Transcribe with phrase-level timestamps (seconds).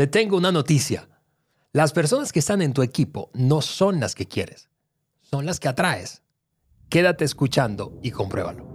[0.00, 1.10] Te tengo una noticia.
[1.74, 4.70] Las personas que están en tu equipo no son las que quieres,
[5.20, 6.22] son las que atraes.
[6.88, 8.69] Quédate escuchando y compruébalo.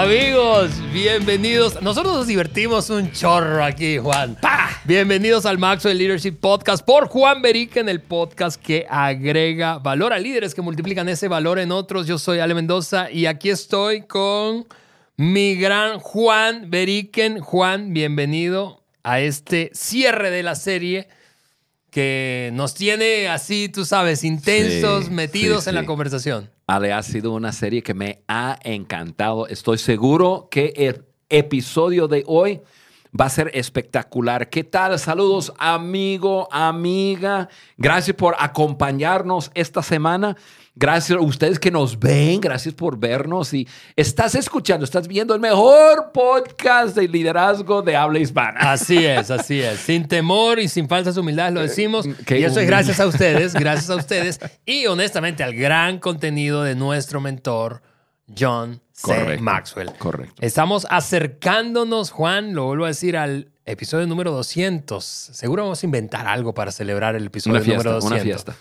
[0.00, 1.82] Amigos, bienvenidos.
[1.82, 4.34] Nosotros nos divertimos un chorro aquí, Juan.
[4.84, 10.18] Bienvenidos al Maxwell Leadership Podcast por Juan Berica en el podcast que agrega valor a
[10.18, 12.06] líderes que multiplican ese valor en otros.
[12.06, 14.64] Yo soy Ale Mendoza y aquí estoy con
[15.18, 17.40] mi gran Juan Beriken.
[17.40, 21.08] Juan, bienvenido a este cierre de la serie
[21.90, 26.50] que nos tiene así, tú sabes, intensos, Sí, metidos sí, en la conversación.
[26.66, 29.46] Ale, ha sido una serie que me ha encantado.
[29.48, 32.60] Estoy seguro que el episodio de hoy
[33.18, 34.48] va a ser espectacular.
[34.50, 34.98] ¿Qué tal?
[34.98, 37.48] Saludos, amigo, amiga.
[37.76, 40.36] Gracias por acompañarnos esta semana.
[40.76, 42.40] Gracias a ustedes que nos ven.
[42.40, 43.52] Gracias por vernos.
[43.52, 48.72] Y estás escuchando, estás viendo el mejor podcast de liderazgo de habla hispana.
[48.72, 49.80] Así es, así es.
[49.80, 52.06] Sin temor y sin falsas humildades lo decimos.
[52.24, 54.38] qué y eso es gracias a ustedes, gracias a ustedes.
[54.64, 57.82] Y honestamente al gran contenido de nuestro mentor,
[58.38, 59.08] John C.
[59.14, 59.92] Correcto, Maxwell.
[59.98, 60.34] correcto.
[60.40, 65.04] Estamos acercándonos, Juan, lo vuelvo a decir, al episodio número 200.
[65.04, 68.12] Seguro vamos a inventar algo para celebrar el episodio Una fiesta, número 200.
[68.12, 68.56] una fiesta.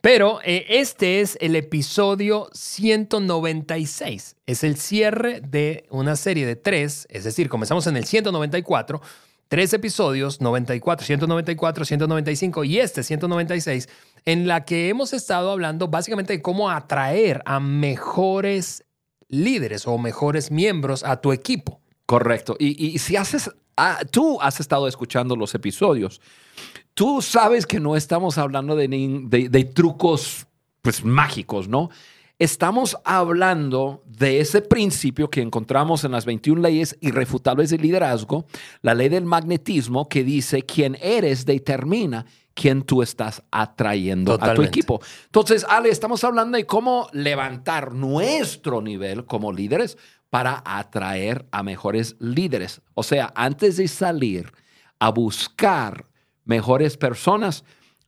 [0.00, 4.36] Pero eh, este es el episodio 196.
[4.46, 9.02] Es el cierre de una serie de tres, es decir, comenzamos en el 194,
[9.48, 13.90] tres episodios, 94, 194, 195 y este 196,
[14.24, 18.84] en la que hemos estado hablando básicamente de cómo atraer a mejores
[19.28, 21.80] líderes o mejores miembros a tu equipo.
[22.06, 22.56] Correcto.
[22.58, 26.22] Y, si haces, ah, tú has estado escuchando los episodios,
[26.94, 30.46] tú sabes que no estamos hablando de, de- de trucos
[30.82, 31.90] pues, mágicos, ¿no?
[32.38, 38.46] Estamos hablando de ese principio que encontramos en las 21 leyes irrefutables de liderazgo,
[38.80, 44.40] la ley del magnetismo que dice quién eres determina quién tú estás atrayendo a tu
[44.40, 44.68] Totalmente.
[44.68, 45.00] equipo.
[45.26, 49.98] Entonces, Ale, estamos hablando de cómo levantar nuestro nivel como líderes
[50.30, 52.80] para atraer a mejores líderes.
[52.94, 54.50] O sea, antes de salir
[54.98, 56.06] a buscar
[56.44, 57.64] mejores personas,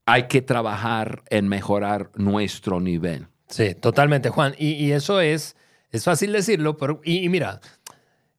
[0.06, 3.28] hay que trabajar en mejorar nuestro nivel.
[3.48, 4.54] Sí, totalmente, Juan.
[4.58, 5.56] Y, eso es,
[5.90, 7.60] es fácil decirlo, pero, y, mira,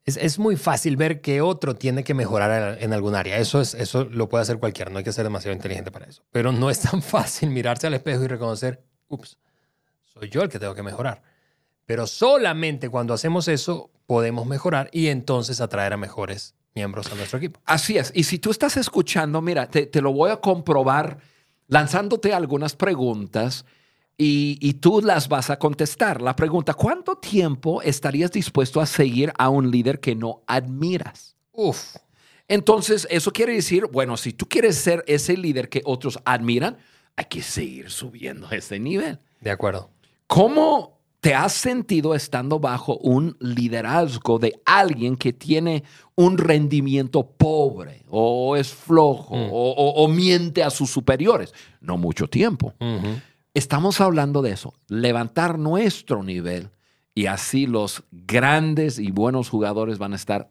[0.06, 3.38] es, es muy fácil ver que otro tiene que mejorar en, en algún área.
[3.38, 6.24] Eso, es, eso lo puede hacer cualquiera, no hay que ser demasiado inteligente para eso.
[6.32, 9.38] Pero no es tan fácil mirarse al espejo y reconocer, ups,
[10.06, 11.22] soy yo el que tengo que mejorar.
[11.86, 17.38] Pero solamente cuando hacemos eso podemos mejorar y entonces atraer a mejores miembros a nuestro
[17.38, 17.60] equipo.
[17.66, 18.12] Así es.
[18.16, 21.18] Y si tú estás escuchando, mira, te, te lo voy a comprobar
[21.68, 23.66] lanzándote algunas preguntas
[24.18, 26.22] y, y tú las vas a contestar.
[26.22, 31.36] La pregunta, ¿cuánto tiempo estarías dispuesto a seguir a un líder que no admiras?
[31.52, 31.96] Uf,
[32.48, 36.78] Entonces, eso quiere decir, bueno, si tú quieres ser ese líder que otros admiran,
[37.16, 39.20] hay que seguir subiendo ese nivel.
[39.40, 39.90] de acuerdo.
[40.28, 45.86] ¿Cómo te has sentido estando bajo un liderazgo de alguien que tiene
[46.16, 49.50] un rendimiento pobre o es flojo Mm.
[49.50, 51.54] o, o- o miente a sus superiores?
[51.80, 52.74] No mucho tiempo.
[53.54, 56.72] Estamos hablando de eso, levantar nuestro nivel
[57.16, 60.50] y así los grandes y buenos jugadores van a estar,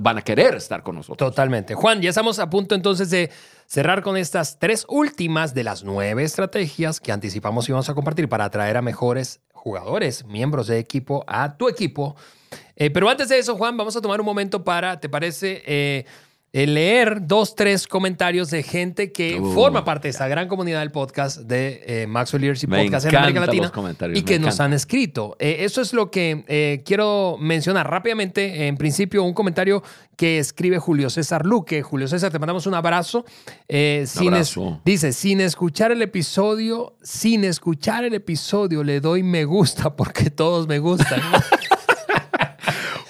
[0.00, 1.30] van a querer estar con nosotros.
[1.30, 1.74] Totalmente.
[1.74, 3.30] Juan, ya estamos a punto entonces de
[3.66, 8.28] cerrar con estas tres últimas de las nueve estrategias que anticipamos y vamos a compartir
[8.28, 12.16] para atraer a mejores jugadores, miembros de equipo, a tu equipo.
[12.76, 15.62] Eh, pero antes de eso, Juan, vamos a tomar un momento para, ¿te parece?
[15.64, 16.04] Eh,
[16.54, 20.92] leer dos, tres comentarios de gente que Uh, forma parte de esta gran comunidad del
[20.92, 23.72] podcast de eh, Maxwell Leadership Podcast en América Latina
[24.14, 25.36] y que nos han escrito.
[25.40, 28.68] Eh, eso es lo que eh, quiero mencionar rápidamente.
[28.68, 29.82] En principio, un comentario
[30.16, 31.82] que escribe Julio César Luque.
[31.82, 33.24] Julio César, te mandamos un abrazo.
[33.66, 34.80] Eh, sin es- abrazo.
[34.84, 40.68] dice, sin escuchar el episodio, sin escuchar el episodio, le doy me gusta porque todos
[40.68, 41.20] me gustan.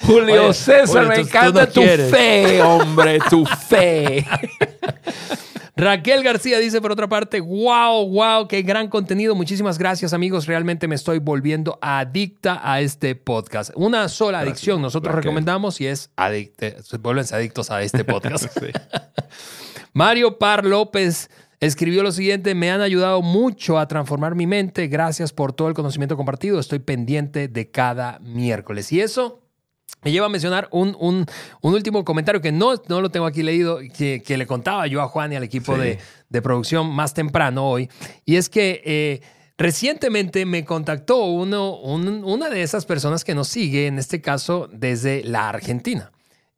[0.07, 2.11] Julio Oye, César, oye, me tú- tú encanta no tu quieres.
[2.11, 4.27] fe, hombre, tu fe.
[5.77, 9.35] Raquel García dice por otra parte, wow, wow, qué gran contenido.
[9.35, 10.47] Muchísimas gracias amigos.
[10.47, 13.73] Realmente me estoy volviendo adicta a este podcast.
[13.75, 15.25] Una sola adicción nosotros Raquel.
[15.25, 18.57] recomendamos y es adicte, vuélvense adictos a este podcast.
[19.93, 21.29] Mario Par López
[21.59, 24.87] escribió lo siguiente, me han ayudado mucho a transformar mi mente.
[24.87, 26.61] Gracias por todo el conocimiento compartido.
[26.61, 28.93] Estoy pendiente de cada miércoles.
[28.93, 29.41] Y eso
[30.03, 31.27] me lleva a mencionar un, un-
[31.63, 35.01] un último comentario que no, no lo tengo aquí leído, que, que le contaba yo
[35.01, 35.81] a Juan y al equipo Sí.
[35.81, 35.99] de,
[36.29, 37.89] de producción más temprano hoy.
[38.25, 39.21] Y es que eh,
[39.57, 44.69] Recientemente me contactó uno, un- una de esas personas que nos sigue, en este caso
[44.73, 46.11] desde la Argentina.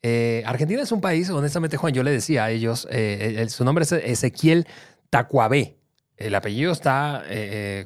[0.02, 3.64] Eh, Argentina es un país, honestamente, Juan, yo le decía a ellos, eh, el- su
[3.66, 4.66] nombre es Ezequiel
[5.10, 5.76] Tacuabé.
[6.16, 7.22] El apellido está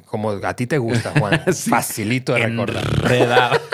[0.07, 1.43] como a ti te gusta, Juan.
[1.53, 1.69] Sí.
[1.71, 3.61] Facilito de recordar.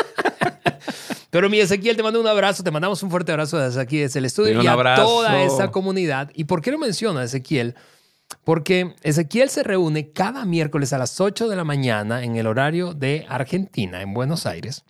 [1.30, 4.18] Pero mi Ezequiel, te mando un abrazo, te mandamos un fuerte abrazo desde aquí, desde
[4.18, 5.02] el estudio y a abrazo.
[5.02, 6.30] toda esa comunidad.
[6.34, 7.74] ¿Y por qué lo menciono, Ezequiel?
[8.44, 12.94] Porque Ezequiel se reúne cada miércoles a las 8 de la mañana en el horario
[12.94, 14.84] de Argentina, en Buenos Aires,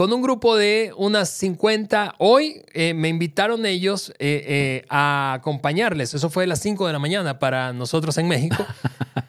[0.00, 2.14] con un grupo de unas 50.
[2.16, 6.14] Hoy eh, me invitaron ellos eh, eh, a acompañarles.
[6.14, 8.64] Eso fue a las 5 de la mañana para nosotros en México.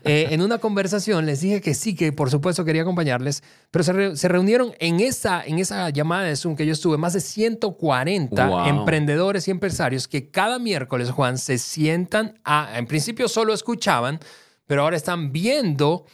[0.03, 4.15] En una conversación les dije que sí, que por supuesto quería acompañarles, pero se, re-
[4.18, 8.47] se reunieron en esa, en esa llamada de Zoom que yo estuve, más de 140
[8.47, 8.65] Wow.
[8.67, 14.19] emprendedores y empresarios que cada miércoles, Juan, se sientan a, en principio solo escuchaban,
[14.65, 16.06] pero ahora están viendo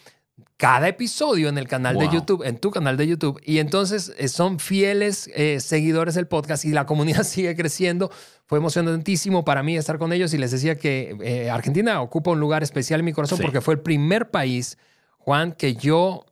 [0.57, 2.09] cada episodio en el canal de.
[2.09, 6.65] YouTube, en tu canal de YouTube, y entonces eh, son fieles eh, seguidores del podcast
[6.65, 8.11] y la comunidad sigue creciendo.
[8.45, 12.39] Fue emocionantísimo para mí estar con ellos y les decía que eh, Argentina ocupa un
[12.39, 13.43] lugar especial en mi corazón Sí.
[13.43, 14.77] porque fue el primer país,
[15.17, 16.25] Juan, que yo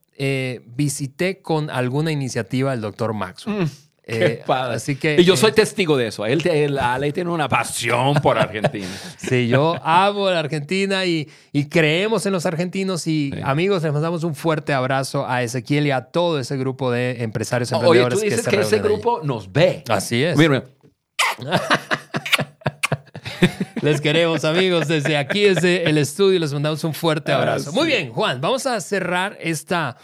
[0.66, 3.68] visité con alguna iniciativa del doctor Maxwell.
[3.68, 3.70] Qué
[4.08, 4.76] Eh, padre.
[4.76, 6.26] Así que y yo eh, soy testigo de eso.
[6.28, 8.88] Él, él- Ale tiene una pasión por Argentina.
[9.18, 13.08] Sí, yo amo a la Argentina y, y creemos en los argentinos.
[13.08, 13.40] Y Sí.
[13.44, 17.72] amigos, les mandamos un fuerte abrazo a Ezequiel y a todo ese grupo de empresarios
[17.72, 18.84] Oye, emprendedores tú dices que, ese allí.
[18.84, 19.84] grupo nos ve.
[19.90, 20.38] Así es.
[20.38, 20.64] Mira,
[23.82, 24.88] Les queremos, amigos.
[24.88, 27.72] Desde aquí, desde el estudio, les mandamos un fuerte Ah, abrazo.
[27.74, 29.98] Muy bien, Juan, vamos a cerrar esta,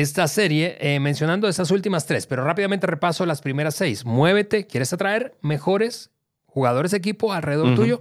[0.00, 4.04] esta serie eh, mencionando esas últimas tres, pero rápidamente repaso las primeras seis.
[4.04, 6.12] Muévete, ¿quieres atraer mejores
[6.46, 8.00] jugadores de equipo alrededor tuyo?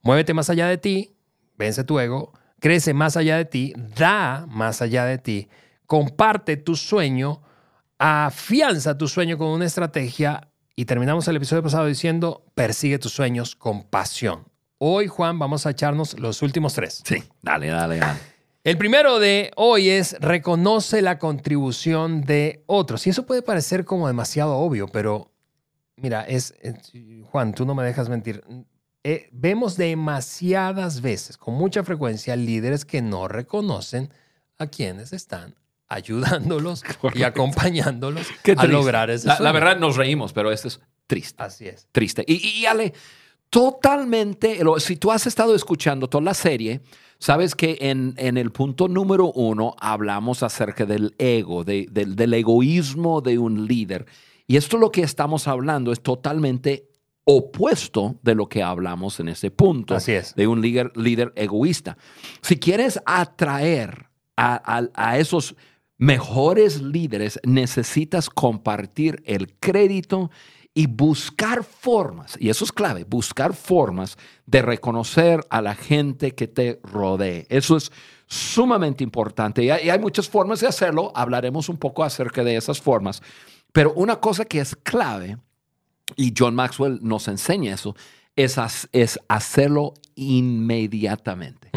[0.00, 1.14] Muévete más allá de ti,
[1.58, 5.48] vence tu ego, crece más allá de ti, da más allá de ti,
[5.84, 7.42] comparte tu sueño,
[7.98, 13.56] afianza tu sueño con una estrategia y terminamos el episodio pasado diciendo, persigue tus sueños
[13.56, 14.46] con pasión.
[14.78, 17.02] Hoy, Juan, vamos a echarnos los últimos tres.
[17.04, 18.35] sí, dale, dale, dale.
[18.66, 23.06] El primero de hoy es reconoce la contribución de otros.
[23.06, 25.30] Y eso puede parecer como demasiado obvio, pero
[25.94, 26.90] mira, es, es-
[27.30, 28.42] Juan, tú no me dejas mentir.
[29.04, 34.12] Eh, vemos demasiadas veces, con mucha frecuencia, líderes que no reconocen
[34.58, 35.54] a quienes están
[35.86, 36.82] ayudándolos
[37.14, 38.26] y acompañándolos
[38.56, 41.40] a lograr ese La, verdad, nos reímos, pero esto es triste.
[41.40, 41.86] Así es.
[41.92, 42.24] triste.
[42.26, 42.92] Y, y, Ale,
[43.48, 46.80] totalmente, si tú has estado escuchando toda la serie,
[47.18, 52.34] sabes que en, en el punto número uno hablamos acerca del ego, de- del, del
[52.34, 54.06] egoísmo de un líder.
[54.46, 56.88] Y esto lo que estamos hablando es totalmente
[57.24, 60.34] opuesto de lo que hablamos en ese punto Así es.
[60.36, 61.96] de un líder, líder egoísta.
[62.40, 65.56] Si quieres atraer a, a- a esos
[65.98, 70.30] mejores líderes, necesitas compartir el crédito
[70.78, 76.48] y buscar formas, y eso es clave, buscar formas de reconocer a la gente que
[76.48, 77.46] te rodee.
[77.48, 77.90] Eso es
[78.26, 83.22] sumamente importante y hay, muchas formas de hacerlo, hablaremos un poco acerca de esas formas,
[83.72, 85.38] pero una cosa que es clave,
[86.14, 87.96] y John Maxwell nos enseña eso,
[88.36, 88.58] es,
[88.92, 91.70] es hacerlo inmediatamente.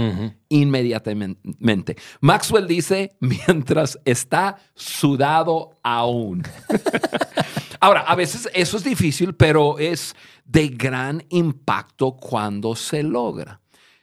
[0.49, 1.95] Inmediatamente.
[2.19, 6.43] Maxwell dice, mientras está sudado aún.
[7.79, 13.61] Ahora, a veces eso es difícil, pero es de gran impacto cuando se logra.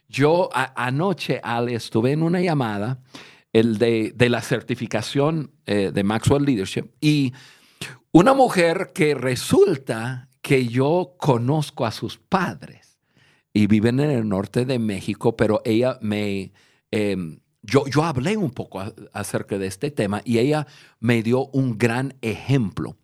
[0.09, 3.03] Yo anoche, Ale, estuve en una llamada
[3.53, 7.33] el de, de la certificación eh, de Maxwell Leadership y
[8.13, 12.99] una mujer que resulta que yo conozco a sus padres
[13.53, 16.53] y viven en el norte de México, pero ella me...
[16.91, 18.81] eh, yo, yo hablé un poco
[19.13, 20.69] acerca de este tema y ella
[21.01, 22.97] me dio un gran ejemplo.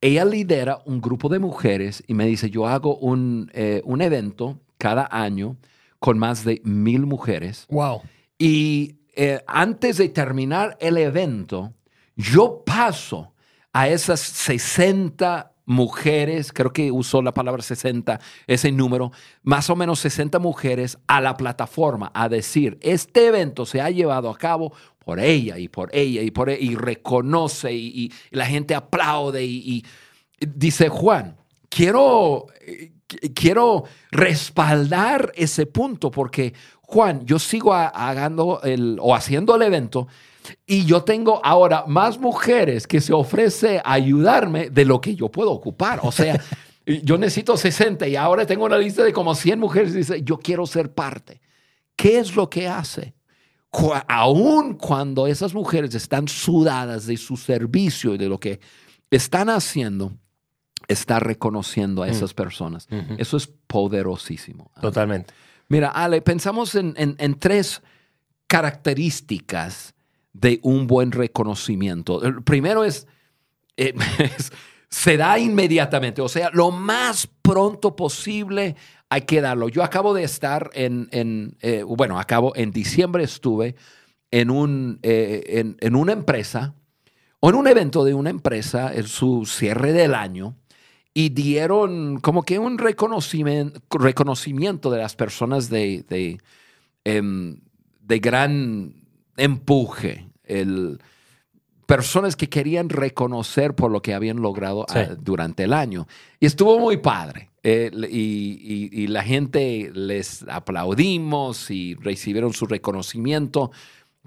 [0.00, 4.58] Ella lidera un grupo de mujeres y me dice, yo hago un, eh, un evento
[4.78, 5.56] cada año
[5.98, 8.00] con más de mil mujeres Wow.
[8.38, 11.74] y eh, antes de terminar el evento,
[12.16, 13.34] yo paso
[13.72, 19.12] a esas 60 mujeres, creo que usó la palabra 60, ese número,
[19.44, 24.30] más o menos 60 mujeres a la plataforma a decir, este evento se ha llevado
[24.30, 28.74] a cabo por ella y por ella y por ella, y reconoce y, la gente
[28.74, 29.84] aplaude y,
[30.40, 31.36] dice Juan,
[31.68, 32.90] quiero, eh,
[33.34, 40.08] quiero respaldar ese punto porque Juan, yo sigo hagando el, o haciendo el evento
[40.66, 45.28] y yo tengo ahora más mujeres que se ofrece a ayudarme de lo que yo
[45.28, 46.00] puedo ocupar.
[46.02, 46.42] O sea,
[47.04, 50.38] yo necesito 60 y ahora tengo una lista de como 100 mujeres y dice, yo
[50.38, 51.40] quiero ser parte.
[51.94, 53.14] ¿Qué es lo que hace?
[54.08, 58.58] aun cuando esas mujeres están sudadas de su servicio y de lo que
[59.12, 60.12] están haciendo,
[60.90, 62.88] está reconociendo a esas personas.
[63.18, 64.70] Eso es poderosísimo.
[64.80, 65.32] Totalmente.
[65.68, 67.80] Mira, Ale, pensamos en, en- en tres
[68.46, 69.94] características
[70.32, 72.22] de un buen reconocimiento.
[72.22, 73.06] El primero es,
[73.76, 74.52] eh, es-
[74.88, 78.74] se da inmediatamente, o sea, lo más pronto posible
[79.08, 79.68] hay que darlo.
[79.68, 83.76] Yo acabo de estar en, en, eh, bueno, acabo, en diciembre estuve
[84.32, 86.74] en, un, eh, en, en una empresa
[87.38, 90.56] o en un evento de una empresa, en su cierre del año,
[91.12, 96.38] y dieron como que un reconocimiento, reconocimiento de las personas de, de,
[97.04, 97.56] em,
[98.02, 98.94] de gran
[99.36, 101.00] empuje, el,
[101.86, 104.98] personas que querían reconocer por lo que habían logrado Sí.
[104.98, 106.06] ah, durante el año.
[106.38, 107.48] Y estuvo muy padre.
[107.62, 113.70] Eh, y, y- y la gente les aplaudimos y recibieron su reconocimiento,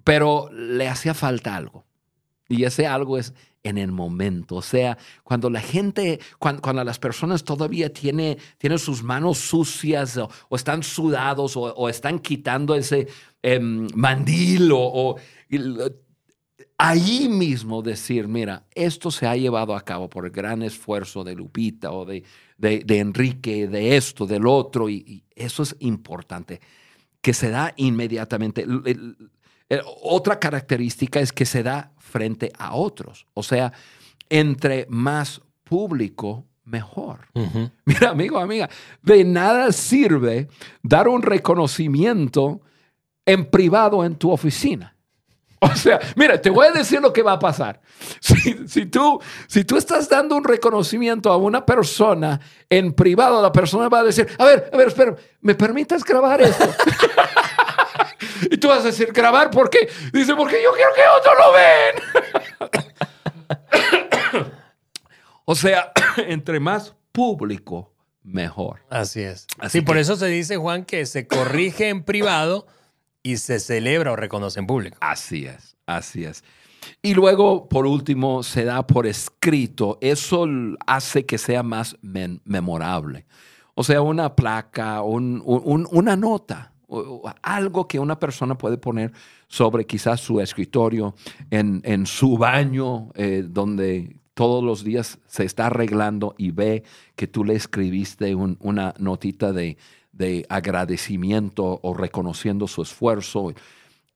[0.04, 1.84] pero le hacía falta algo.
[2.50, 4.58] Y ese algo es en el momento.
[4.58, 10.29] O sea, cuando la gente, cuando, las personas todavía tiene, tienen sus manos sucias o,
[10.55, 13.08] están sudados o, están quitando ese
[13.41, 15.15] em, mandil o,
[16.77, 21.36] ahí mismo decir, mira, esto se ha llevado a cabo por el gran esfuerzo de
[21.36, 22.24] Lupita o de,
[22.58, 26.60] de, Enrique, de esto, del otro, y, y eso es importante,
[27.22, 28.65] que se da inmediatamente.
[30.01, 33.74] Otra característica es que se da frente a otros, o sea,
[34.29, 37.22] entre más público, mejor.
[37.86, 38.70] Mira, amigo, amiga,
[39.01, 40.48] de nada sirve
[40.84, 42.62] dar un reconocimiento
[43.25, 44.96] en privado en tu oficina.
[45.60, 47.82] O sea, mira, te voy a decir lo que va a pasar.
[48.20, 52.39] Si, si tú, si tú estás dando un reconocimiento a una persona
[52.70, 56.41] en privado, la persona va a decir, a ver, a ver, espera, ¿me permites grabar
[56.41, 56.65] esto?
[58.50, 59.88] y tú vas a decir, ¿grabar por qué?
[60.12, 61.96] Dice, porque yo quiero que otros lo ven.
[65.46, 68.82] o sea, entre más público, mejor.
[68.89, 69.48] Así es.
[69.60, 72.68] Así sí, por eso se dice, Juan, que se corrige en privado
[73.22, 74.98] y se celebra o reconoce en público.
[75.01, 76.44] Así es, así es.
[77.01, 79.98] Y luego, por último, se da por escrito.
[80.01, 80.46] Eso
[80.86, 83.25] hace que sea más memorable.
[83.74, 88.78] O sea, una placa, un- un- una nota, o- o algo que una persona puede
[88.78, 89.12] poner
[89.48, 91.16] sobre quizás su escritorio,
[91.52, 96.84] en, en su baño, eh, donde todos los días se está arreglando y ve
[97.16, 99.78] que tú le escribiste un- una notita de,
[100.12, 103.54] de agradecimiento o reconociendo su esfuerzo.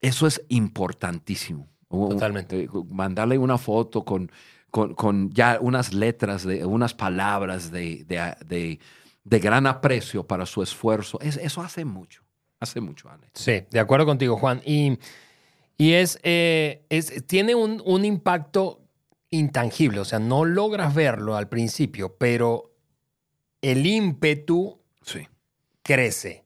[0.01, 1.67] Eso es importantísimo.
[1.89, 2.63] O- Totalmente.
[2.63, 4.31] eh, mandarle una foto con,
[4.71, 8.79] con, con ya unas letras, de, unas palabras de, de- de-
[9.23, 11.19] de gran aprecio para su esfuerzo.
[11.21, 12.23] Es- eso hace mucho.
[12.59, 13.27] Hace mucho, Ale.
[13.33, 14.61] Sí, de acuerdo contigo, Juan.
[14.65, 14.97] Y,
[15.77, 18.81] y es, eh, es, tiene un, un impacto
[19.29, 22.73] intangible, o sea, no logras verlo al principio, pero
[23.61, 25.27] el ímpetu Sí.
[25.83, 26.45] crece.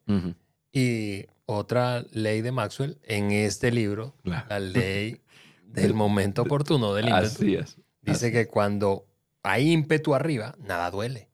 [0.74, 4.46] Y otra ley de Maxwell en este libro, Claro.
[4.50, 5.22] la ley
[5.66, 7.78] del momento oportuno del ímpetu, Así es.
[8.02, 9.06] dice que cuando
[9.44, 11.30] hay ímpetu arriba, nada duele.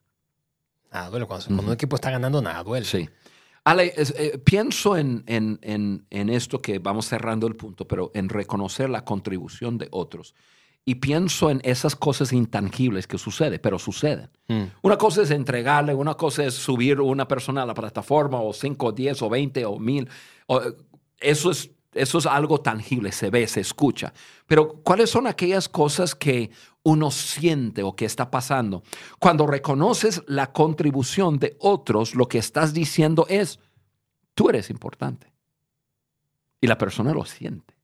[0.91, 1.25] Nada duele.
[1.25, 2.85] Cuando, cuando un equipo está ganando, nada duele.
[2.85, 3.09] Sí.
[3.69, 8.29] Ale, eh, pienso en, en- en- en esto que vamos cerrando el punto, pero en
[8.29, 10.35] reconocer la contribución de otros.
[10.85, 14.29] Y pienso en esas cosas intangibles que suceden, pero suceden.
[14.47, 14.63] Mm.
[14.83, 18.93] Una cosa es entregarle, una cosa es subir una persona a la plataforma, o 5,
[18.93, 20.07] 10, o 20, o 1000.
[20.45, 20.73] o, eh,
[21.19, 24.13] Eso es, eso es algo tangible, se ve, se escucha.
[24.45, 26.51] Pero ¿cuáles son aquellas cosas que
[26.83, 28.83] uno siente o que está pasando?
[29.19, 33.59] Cuando reconoces la contribución de otros, lo que estás diciendo es,
[34.33, 35.31] tú eres importante.
[36.61, 37.75] Y la persona lo siente.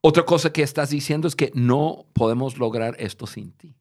[0.00, 3.76] Otra cosa que estás diciendo es que no podemos lograr esto sin ti.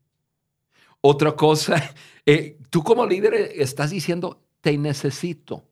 [1.02, 5.64] Otra cosa, eh, tú como líder estás diciendo, te necesito.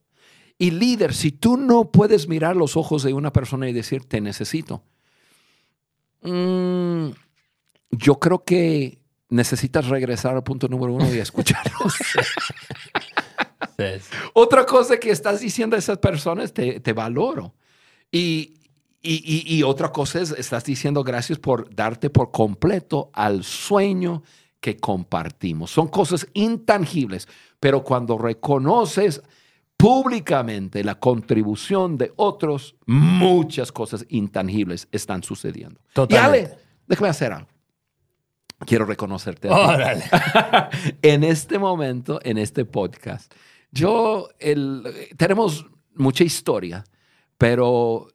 [0.58, 4.22] Y líder, si tú no puedes mirar los ojos de una persona y decir, te
[4.22, 4.84] necesito,
[6.24, 7.10] mm,
[7.92, 9.00] yo creo que
[9.30, 11.94] necesitas regresar al punto número uno y escucharlos.
[13.78, 14.16] Sí, sí.
[14.34, 17.54] Otra cosa que estás diciendo a esas personas, te, te valoro.
[18.12, 18.56] Y,
[19.04, 24.24] y- y- y otra cosa es, estás diciendo gracias por darte por completo al sueño
[24.60, 25.70] que compartimos.
[25.70, 27.28] Son cosas intangibles,
[27.60, 29.22] pero cuando reconoces
[29.78, 35.80] públicamente la contribución de otros, muchas cosas intangibles están sucediendo.
[35.94, 36.40] Totalmente.
[36.40, 36.58] Y Ale,
[36.88, 37.50] déjame hacer algo.
[38.66, 39.50] Quiero reconocerte.
[39.50, 40.04] Órale.
[41.04, 43.32] en este momento, en este podcast,
[43.72, 44.84] yo, el-
[45.16, 46.84] tenemos mucha historia,
[47.38, 48.08] pero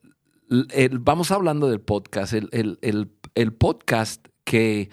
[0.72, 4.90] el- vamos hablando del podcast, el, el- el- el podcast que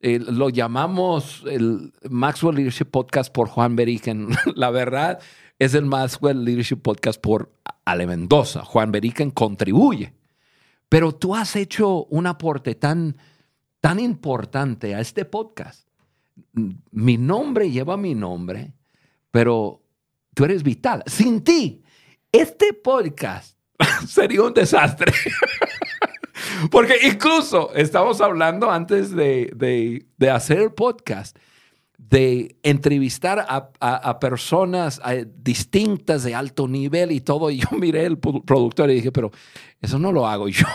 [0.00, 4.28] eh, lo llamamos el Maxwell Leadership Podcast por Juan Beriken.
[4.54, 5.20] La verdad
[5.64, 7.52] es el Maxwell Leadership Podcast por
[7.84, 8.64] Ale Mendoza.
[8.64, 10.12] Juan Beriken contribuye.
[10.88, 13.16] Pero tú has hecho un aporte tan,
[13.80, 15.86] tan importante a este podcast.
[16.90, 18.72] Mi nombre lleva mi nombre,
[19.30, 19.82] pero
[20.34, 21.02] tú eres vital.
[21.06, 21.82] Sin ti,
[22.32, 23.56] este podcast
[24.08, 25.12] sería un desastre.
[26.70, 31.36] Porque incluso estamos hablando antes de, de- de hacer el podcast,
[32.08, 37.50] de entrevistar a, a- a personas eh, distintas de alto nivel y todo.
[37.50, 39.30] Y yo miré el productor y dije, pero
[39.80, 40.66] eso no lo hago yo,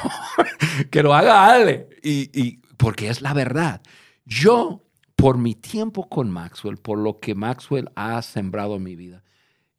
[0.91, 1.89] que lo haga Ale.
[2.03, 3.81] Y, y porque es la verdad.
[4.25, 4.84] Yo,
[5.15, 9.24] por mi tiempo con Maxwell, por lo que Maxwell ha sembrado en mi vida,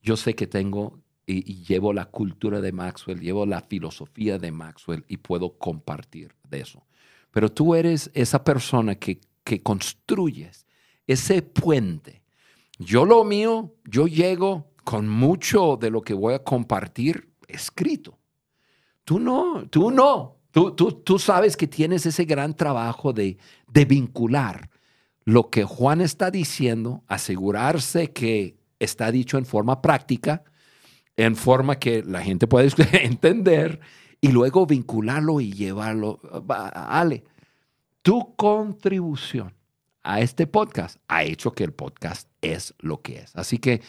[0.03, 4.53] yo sé que tengo y, y llevo la cultura de Maxwell, llevo la filosofía de
[4.53, 6.87] Maxwell y puedo compartir de eso.
[7.31, 10.67] Pero tú eres esa persona que, que construyes
[11.09, 12.23] ese puente.
[12.79, 18.19] Yo lo mío, yo llego con mucho de lo que voy a compartir escrito.
[19.05, 20.37] Tú no, tú no.
[20.53, 23.37] Tú, tú, tú sabes que tienes ese gran trabajo de,
[23.67, 24.71] de vincular
[25.25, 30.43] lo que Juan está diciendo, asegurarse que está dicho en forma práctica,
[31.17, 32.71] en forma que la gente puede
[33.05, 33.81] entender
[34.21, 36.21] y luego vincularlo y llevarlo.
[36.51, 37.25] Va, Ale,
[38.01, 39.58] tu contribución
[40.03, 43.37] a este podcast ha hecho que el podcast es lo que es.
[43.37, 43.83] Así que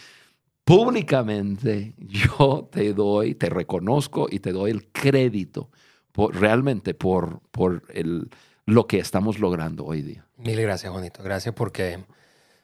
[0.63, 5.69] públicamente yo te doy, te reconozco y te doy el crédito
[6.11, 8.29] por, realmente por, por el,
[8.65, 10.25] lo que estamos logrando hoy día.
[10.37, 11.23] Mil gracias, Juanito.
[11.23, 12.03] Gracias porque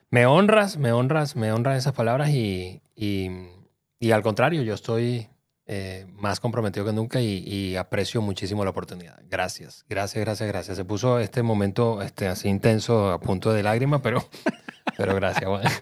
[0.10, 5.28] me honras, me honras, me honran esas palabras y, y al contrario, yo estoy
[5.68, 9.20] eh, más comprometido que nunca y, aprecio muchísimo la oportunidad.
[9.30, 10.78] Gracias, gracias, gracias, gracias.
[10.78, 14.24] Se puso este momento este, así intenso a punto de lágrima, pero,
[14.98, 15.64] pero gracias, Juan.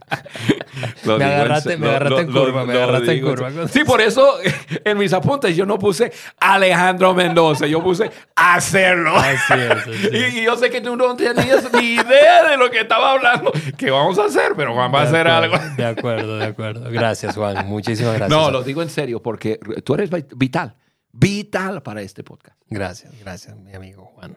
[1.06, 3.68] Me en agarraste- me agarraste en curva, me agarraste en curva.
[3.68, 4.38] Sí, por eso
[4.86, 9.16] en mis apuntes yo no puse Alejandro Mendoza, yo puse hacerlo.
[9.18, 10.34] Así es, así es.
[10.34, 13.52] Y, y yo sé que tú no tenías ni idea de lo que estaba hablando.
[13.78, 14.54] ¿Qué vamos a hacer?
[14.58, 15.58] Pero Juan va a hacer algo.
[15.78, 16.90] De acuerdo, de acuerdo.
[16.90, 17.68] Gracias, Juan.
[17.68, 18.30] Muchísimas gracias.
[18.30, 20.76] No, lo digo en serio porque tú eres vital,
[21.12, 22.58] vital para este podcast.
[22.70, 24.36] Gracias, gracias, mi amigo Juan.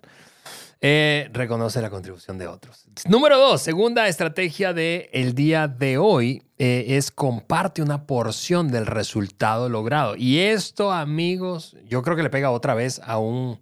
[0.88, 2.86] Eh, reconoce la contribución de otros.
[3.08, 8.86] Número dos, segunda estrategia del el día de hoy eh, es comparte una porción del
[8.86, 10.14] resultado logrado.
[10.14, 13.58] Y esto, amigos, yo creo que le pega otra vez a un,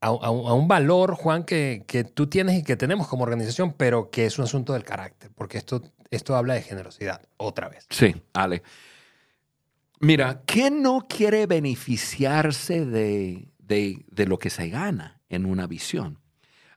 [0.00, 4.26] a, un- valor, Juan, que, que tú tienes y que tenemos como organización, pero que
[4.26, 7.86] es un asunto del carácter, porque esto, esto habla de generosidad, otra vez.
[7.88, 8.64] Sí, Ale.
[10.00, 16.18] Mira, ¿quién no quiere beneficiarse de, de- de lo que se gana en una visión?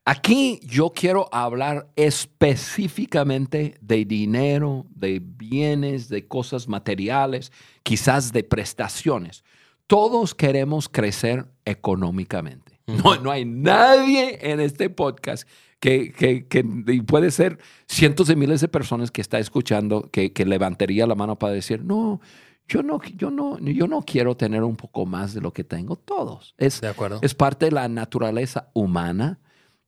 [0.07, 7.51] Aquí yo quiero hablar específicamente de dinero, de bienes, de cosas materiales,
[7.83, 9.43] quizás de prestaciones.
[9.87, 12.79] Todos queremos crecer económicamente.
[12.87, 15.47] No, no hay nadie en este podcast
[15.79, 16.63] que, que-
[17.05, 21.37] puede ser cientos de miles de personas que está escuchando que, que levantaría la mano
[21.39, 22.21] para decir, no,
[22.67, 25.95] yo no, yo, no, yo no quiero tener un poco más de lo que tengo.
[25.95, 26.53] Todos.
[26.57, 27.19] Es, ¿De acuerdo?
[27.23, 29.39] es parte de la naturaleza humana,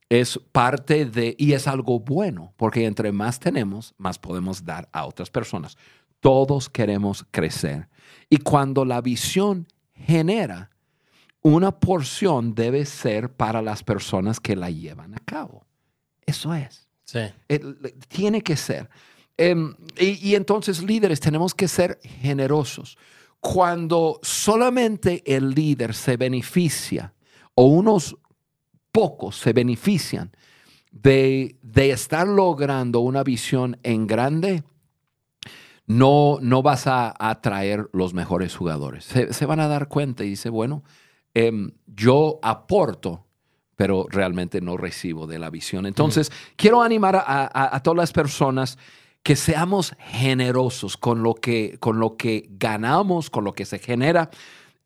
[0.10, 5.06] es parte de, y es algo bueno, porque entre más tenemos, más podemos dar a
[5.06, 5.78] otras personas.
[6.20, 7.89] Todos queremos crecer.
[8.30, 10.72] Y cuando la visión genera,
[11.41, 15.65] una porción debe ser para las personas que la llevan a cabo.
[16.26, 16.88] Eso es.
[17.04, 17.20] Sí.
[18.08, 18.89] Tiene que ser.
[19.38, 22.98] Em, y, y entonces, líderes, tenemos que ser generosos.
[23.39, 27.13] Cuando solamente el líder se beneficia
[27.54, 28.17] o unos
[28.97, 30.31] pocos se benefician
[30.91, 34.63] de, de estar logrando una visión en grande,
[35.86, 39.05] no, no vas a atraer los mejores jugadores.
[39.05, 40.83] Se, se van a dar cuenta y dice, bueno,
[41.36, 43.25] em, yo aporto,
[43.75, 45.86] pero realmente no recibo de la visión.
[45.86, 48.77] Entonces, quiero animar a, a- a todas las personas
[49.21, 54.29] que seamos generosos con lo que, con lo que ganamos, con lo que se genera.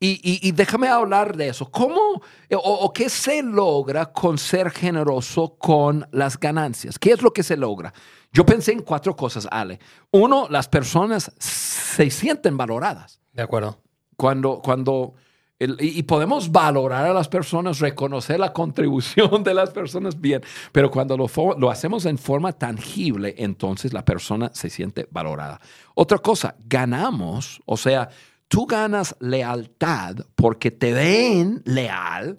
[0.03, 1.69] Y, y- y déjame hablar de eso.
[1.69, 6.97] ¿Cómo o, o qué se logra con ser generoso con las ganancias?
[6.97, 7.93] ¿Qué es lo que se logra?
[8.33, 9.79] Yo pensé en cuatro cosas, Ale.
[10.11, 13.79] Uno, las personas se sienten valoradas De acuerdo.
[14.17, 15.13] cuando, cuando
[15.59, 20.89] el- y, podemos valorar a las personas, reconocer la contribución de las personas bien, pero
[20.89, 21.27] cuando lo,
[21.59, 25.61] lo hacemos en forma tangible, entonces la persona se siente valorada.
[25.93, 28.09] Otra cosa, ganamos, o sea,
[28.51, 32.37] tú ganas lealtad porque te ven leal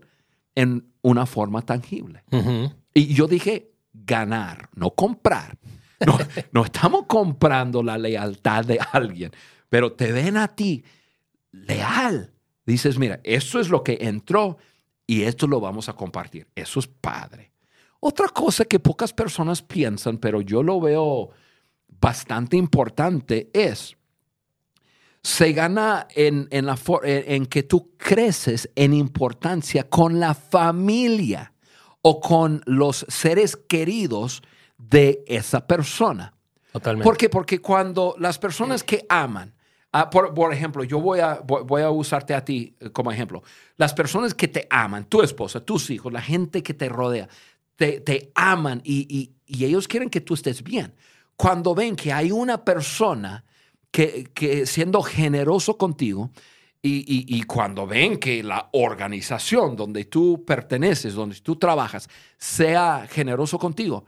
[0.55, 2.23] en una forma tangible.
[2.93, 5.57] Y yo dije ganar, no comprar.
[6.05, 6.19] No,
[6.53, 9.33] no estamos comprando la lealtad de alguien,
[9.71, 10.85] pero te ven a ti
[11.51, 12.35] leal.
[12.67, 14.59] Dices, mira, eso es lo que entró
[15.07, 16.47] y esto lo vamos a compartir.
[16.55, 17.53] Eso es padre.
[18.01, 21.31] Otra cosa que pocas personas piensan, pero yo lo veo
[21.89, 23.97] bastante importante, es,
[25.23, 31.53] se gana en, la, en que tú creces en importancia con la familia
[32.03, 34.43] o con los seres queridos
[34.77, 36.35] de esa persona.
[36.73, 37.05] Totalmente.
[37.05, 37.29] ¿Por qué?
[37.29, 39.55] Porque cuando las personas que aman,
[39.93, 43.43] ah, por, ejemplo, yo voy a, voy a usarte a ti eh, como ejemplo,
[43.77, 47.29] las personas que te aman, tu esposa, tus hijos, la gente que te rodea,
[47.77, 50.95] te, aman y, ellos quieren que tú estés bien.
[51.37, 53.45] Cuando ven que hay una persona
[53.93, 56.33] que, que siendo generoso contigo,
[56.85, 64.05] y, cuando ven que la organización donde tú perteneces, donde tú trabajas, sea generoso contigo,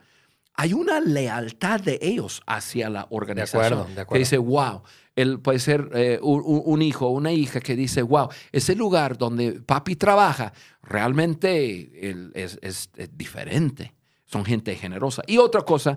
[0.54, 3.62] hay una lealtad de ellos hacia la organización.
[3.62, 4.12] De acuerdo, de acuerdo.
[4.12, 4.82] Que dice, wow,
[5.14, 9.60] él puede ser eh, un, hijo o una hija que dice, wow, ese lugar donde
[9.60, 13.94] papi trabaja realmente es, es, diferente.
[14.26, 15.22] Son gente generosa.
[15.28, 15.96] Y otra cosa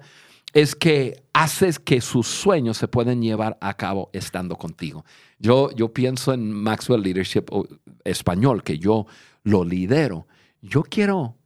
[0.58, 5.06] es que haces que sus sueños se pueden llevar a cabo estando contigo.
[5.38, 7.46] Yo, yo pienso en Maxwell Leadership
[8.04, 9.06] español, que yo
[9.44, 10.26] lo lidero.
[10.64, 11.38] Yo quiero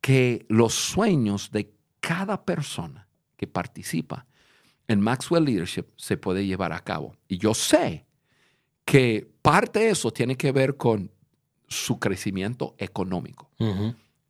[0.00, 4.26] que los sueños de cada persona que participa
[4.88, 7.14] en Maxwell Leadership se puede llevar a cabo.
[7.28, 8.04] Y yo sé
[8.84, 11.12] que parte de eso tiene que ver con
[11.68, 13.48] su crecimiento económico.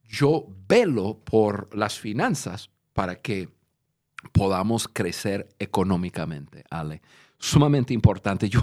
[0.04, 3.48] Yo velo por las finanzas para que
[4.32, 7.02] podamos crecer económicamente, Ale.
[7.38, 8.48] Sumamente importante.
[8.50, 8.62] Yo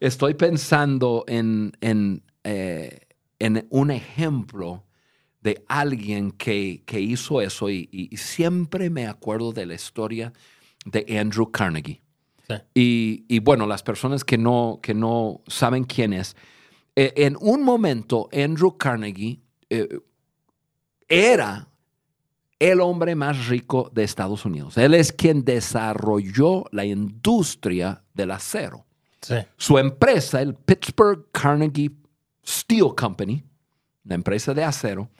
[0.00, 3.00] estoy pensando en, en, eh,
[3.38, 4.84] en un ejemplo
[5.40, 10.32] de alguien que, hizo eso y, siempre me acuerdo de la historia
[10.84, 12.02] de Andrew Carnegie.
[12.74, 16.36] Y, bueno, las personas que no, que no saben quién es,
[16.96, 20.00] eh, en un momento Andrew Carnegie eh,
[21.08, 21.67] era
[22.58, 24.76] el hombre más rico de Estados Unidos.
[24.78, 28.84] Él es quien desarrolló la industria del acero.
[29.56, 31.90] Su empresa, el Pittsburgh Carnegie
[32.46, 33.44] Steel Company,
[34.04, 35.10] la empresa de acero,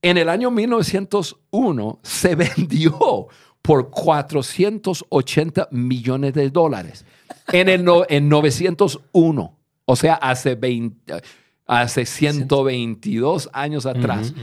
[0.00, 3.28] en el año 1901 se vendió
[3.60, 7.04] por 480 millones de dólares.
[7.52, 11.22] En, el en 901, o sea, hace, 20,
[11.66, 14.34] hace 122 años atrás.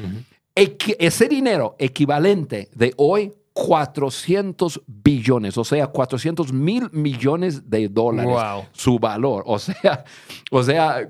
[1.00, 8.68] Ese dinero equivalente de hoy, 400 billones, o sea, 400 mil millones de dólares.
[8.72, 10.04] Su valor, o sea,
[10.52, 11.10] o sea,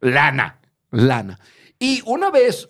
[0.00, 1.38] lana, lana.
[1.78, 2.68] Y una vez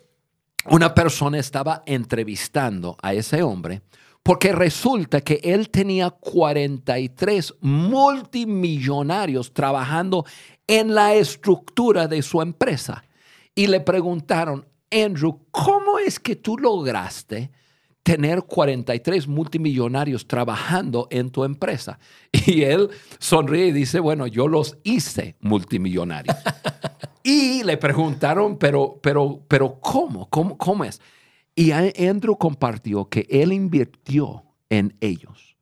[0.70, 3.82] una persona estaba entrevistando a ese hombre
[4.22, 10.24] porque resulta que él tenía 43 multimillonarios trabajando
[10.66, 13.04] en la estructura de su empresa.
[13.54, 17.50] Y le preguntaron, Andrew, ¿cómo es que tú lograste
[18.02, 21.98] tener 43 multimillonarios trabajando en tu empresa?
[22.46, 26.36] Y él sonríe y dice, bueno, yo los hice multimillonarios.
[27.22, 30.28] y le preguntaron, pero, pero, pero ¿cómo?
[30.28, 31.00] ¿Cómo, cómo es?
[31.56, 35.53] Y Andrew compartió que él invirtió en ellos,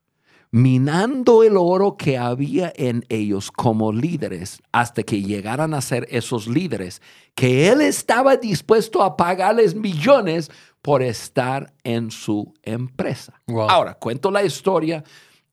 [0.53, 6.47] minando el oro que había en ellos como líderes hasta que llegaran a ser esos
[6.47, 7.01] líderes,
[7.33, 10.51] que él estaba dispuesto a pagarles millones
[10.83, 13.41] por estar en su empresa.
[13.47, 15.03] Ahora, cuento la historia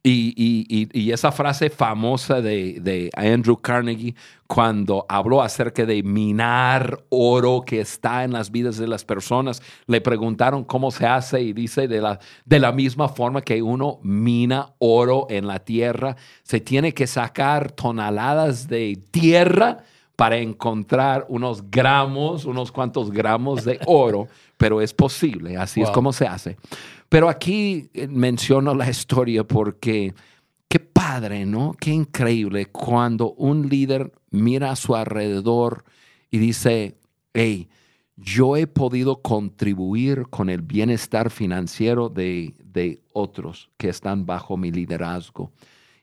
[0.03, 4.15] y, esa frase famosa de, Andrew Carnegie
[4.47, 10.01] cuando habló acerca de minar oro que está en las vidas de las personas, le
[10.01, 14.73] preguntaron cómo se hace y dice de la, de la misma forma que uno mina
[14.79, 19.85] oro en la tierra, se tiene que sacar toneladas de tierra
[20.17, 26.13] para encontrar unos gramos, unos cuantos gramos de oro, pero es posible, así es como
[26.13, 26.59] se hace.
[27.11, 30.15] Pero aquí eh, menciono la historia porque
[30.69, 31.75] qué padre, ¿no?
[31.79, 35.85] Qué increíble cuando un líder mira a su alrededor
[36.31, 36.97] y dice,
[37.35, 37.69] hey,
[38.17, 44.71] yo he podido contribuir con el bienestar financiero de, de otros que están bajo mi
[44.71, 45.51] liderazgo.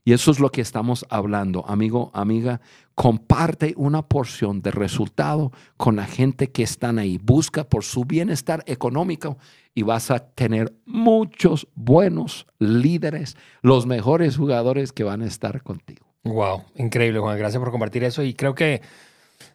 [0.08, 2.62] Y eso es lo que estamos hablando, amigo, amiga.
[2.96, 7.20] Comparte una porción de resultado con la gente que están ahí.
[7.22, 9.38] Busca por su bienestar económico
[9.76, 16.08] y vas a tener muchos buenos líderes, los mejores jugadores que van a estar contigo.
[16.24, 17.38] Wow, increíble, Juan.
[17.38, 18.24] Gracias por compartir eso.
[18.24, 18.82] Y creo que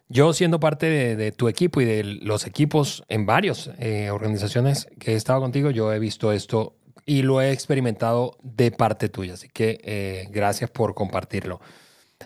[0.07, 5.13] yo, siendo parte de, tu equipo y de los equipos en varias eh, organizaciones que
[5.13, 9.33] he estado contigo, yo he visto esto y lo he experimentado de parte tuya.
[9.33, 11.59] Así que eh, gracias por compartirlo.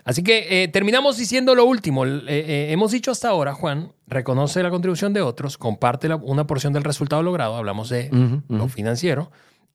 [0.04, 2.04] Así que eh, terminamos diciendo lo último.
[2.06, 7.22] hemos dicho hasta ahora, Juan, reconoce la contribución de otros, comparte una porción del resultado
[7.22, 8.10] logrado, hablamos de
[8.48, 9.30] lo financiero.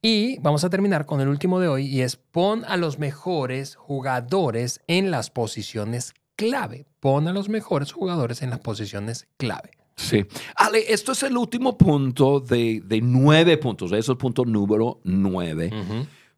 [0.05, 3.75] Y vamos a terminar con el último de hoy y es pon a los mejores
[3.75, 6.85] jugadores en las posiciones clave.
[6.99, 9.71] Pon a los mejores jugadores en las posiciones clave.
[9.95, 10.25] Sí.
[10.55, 13.91] Ale, esto es el último punto de, nueve puntos.
[13.91, 15.71] Eso es el punto número nueve.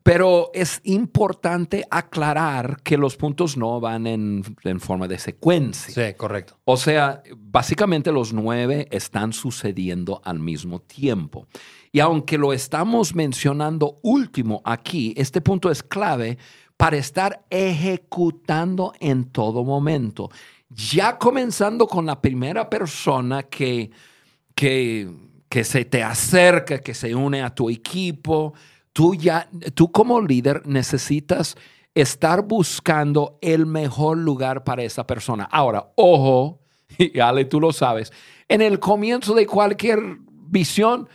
[0.04, 6.10] Pero es importante aclarar que los puntos no van en, en, forma de secuencia.
[6.10, 6.60] Sí, correcto.
[6.64, 11.48] O sea, básicamente los nueve están sucediendo al mismo tiempo.
[11.92, 16.38] Y aunque lo estamos mencionando último aquí, este punto es clave
[16.78, 20.30] para estar ejecutando en todo momento.
[20.70, 23.92] Ya comenzando con la primera persona que,
[24.56, 25.10] que,
[25.48, 28.54] que se te acerca, que se une a tu equipo,
[28.94, 31.56] tú ya, tú como líder necesitas
[31.94, 35.46] estar buscando el mejor lugar para esa persona.
[35.46, 36.60] Ahora, ojo,
[36.98, 38.12] y Ale, tú lo sabes,
[38.48, 40.00] en el comienzo de cualquier
[40.48, 41.10] visión,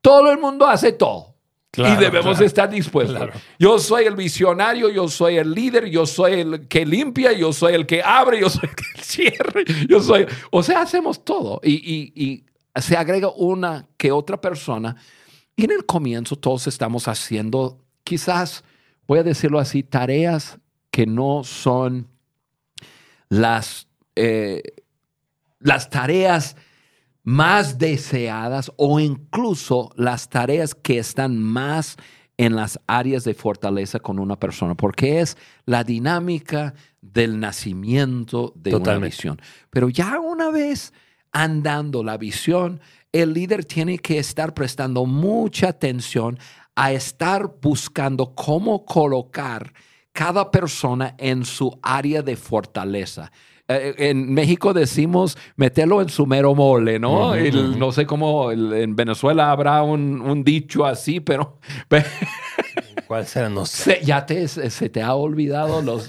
[0.00, 1.33] todo el mundo hace todo.
[1.76, 3.30] Y debemos estar dispuestos.
[3.58, 7.74] Yo soy el visionario, yo soy el líder, yo soy el que limpia, yo soy
[7.74, 10.26] el que abre, yo soy el que cierra, yo soy...
[10.50, 11.60] O sea, hacemos todo.
[11.62, 11.72] Y,
[12.14, 12.44] y
[12.80, 14.96] se agrega una que otra persona.
[15.56, 18.64] Y en el comienzo todos estamos haciendo, quizás,
[19.06, 20.58] voy a decirlo así, tareas
[20.90, 22.08] que no son
[23.28, 24.62] las, eh,
[25.58, 26.56] las tareas
[27.24, 31.96] más deseadas o incluso las tareas que están más
[32.36, 38.74] en las áreas de fortaleza con una persona, porque es la dinámica del nacimiento de
[38.76, 39.40] una visión.
[39.70, 40.92] Pero ya una vez
[41.32, 42.80] andando la visión,
[43.12, 46.38] el líder tiene que estar prestando mucha atención
[46.74, 49.72] a estar buscando cómo colocar
[50.12, 53.30] cada persona en su área de fortaleza.
[53.66, 57.34] Eh, en México decimos meterlo en su mero mole, ¿no?
[57.34, 61.58] no sé cómo en Venezuela habrá un, dicho así, pero...
[63.06, 63.48] ¿Cuál será?
[63.48, 64.00] No sé.
[64.02, 66.08] ya te, se te ha olvidado los,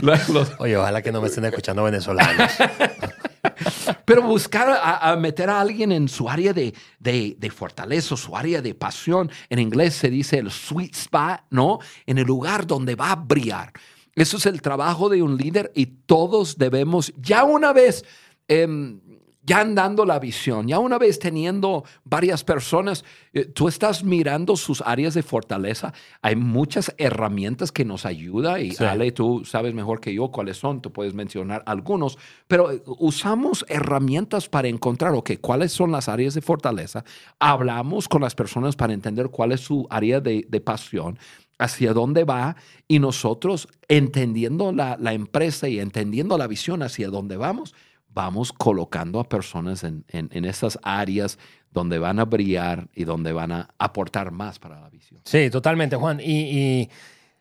[0.58, 2.52] Oye, ojalá que no me estén escuchando venezolanos.
[4.04, 8.62] Pero buscar a, meter a alguien en su área de, de, de, fortaleza, su área
[8.62, 11.78] de pasión, en inglés se dice el sweet spot, ¿no?
[12.06, 13.72] En el lugar donde va a brillar.
[14.18, 18.04] Eso es el trabajo de un líder y todos debemos, ya una vez,
[18.48, 19.00] em,
[19.44, 24.82] ya andando la visión, ya una vez teniendo varias personas, eh, tú estás mirando sus
[24.82, 25.94] áreas de fortaleza.
[26.20, 30.82] Hay muchas herramientas que nos ayudan y Ale, tú sabes mejor que yo cuáles son,
[30.82, 36.34] tú puedes mencionar algunos, pero eh, usamos herramientas para encontrar, ok, cuáles son las áreas
[36.34, 37.04] de fortaleza.
[37.38, 41.20] Hablamos con las personas para entender cuál es su área de, de pasión
[41.58, 47.74] hacia dónde va y nosotros entendiendo la, empresa y entendiendo la visión hacia dónde vamos,
[48.08, 51.38] vamos colocando a personas en, en, esas áreas
[51.70, 55.20] donde van a brillar y donde van a aportar más para la visión.
[55.24, 56.20] Sí, totalmente, Juan.
[56.22, 56.88] Y,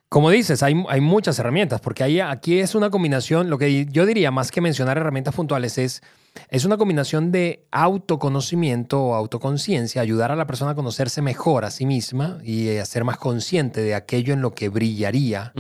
[0.09, 4.05] como dices, hay, hay, muchas herramientas, porque ahí, aquí es una combinación, lo que yo
[4.05, 6.01] diría más que mencionar herramientas puntuales es
[6.49, 11.71] es una combinación de autoconocimiento o autoconciencia, ayudar a la persona a conocerse mejor a
[11.71, 15.53] sí misma y a ser más consciente de aquello en lo que brillaría,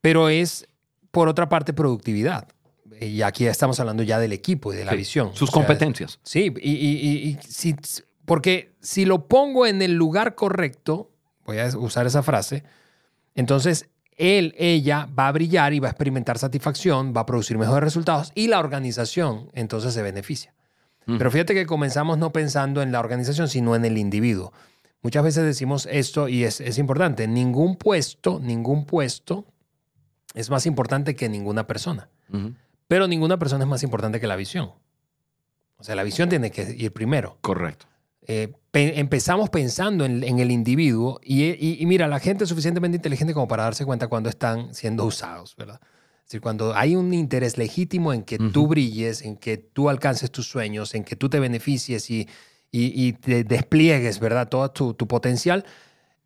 [0.00, 0.68] pero es,
[1.10, 2.48] por otra parte, productividad.
[3.00, 5.30] Y aquí estamos hablando ya del equipo y de la visión.
[5.34, 6.18] Sus competencias.
[6.22, 7.36] Sí, y,
[8.24, 11.10] porque si lo pongo en el lugar correcto,
[11.44, 12.64] voy a usar esa frase,
[13.38, 17.84] entonces él, ella va a brillar y va a experimentar satisfacción, va a producir mejores
[17.84, 20.52] resultados y la organización entonces se beneficia.
[21.06, 24.52] Pero fíjate que comenzamos no pensando en la organización, sino en el individuo.
[25.00, 27.26] Muchas veces decimos esto y es, importante.
[27.26, 29.46] Ningún puesto, ningún puesto
[30.34, 32.10] es más importante que ninguna persona.
[32.88, 34.72] Pero ninguna persona es más importante que la visión.
[35.78, 37.38] O sea, la visión tiene que ir primero.
[37.40, 37.86] Correcto.
[38.26, 43.64] Eh, empezamos pensando en, el individuo y, mira, la gente es suficientemente inteligente como para
[43.64, 45.80] darse cuenta cuando están siendo usados, ¿verdad?
[46.18, 50.30] Es decir, cuando hay un interés legítimo en que tú brilles, en que tú alcances
[50.30, 52.28] tus sueños, en que tú te beneficies y,
[52.70, 54.48] y, te despliegues, ¿verdad?
[54.48, 55.64] Todo tu, tu, potencial,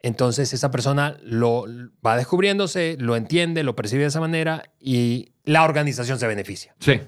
[0.01, 1.65] entonces esa persona lo
[2.05, 6.75] va descubriéndose, lo entiende, lo percibe de esa manera y la organización se beneficia.
[6.81, 7.01] Sí.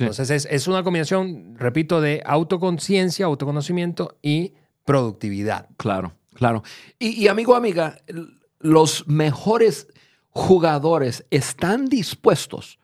[0.00, 5.68] Entonces es, una combinación, repito, de autoconciencia, autoconocimiento y productividad.
[5.76, 6.62] Claro, claro.
[6.98, 7.98] Y, amigo, amiga,
[8.60, 9.88] los mejores
[10.30, 12.78] jugadores están dispuestos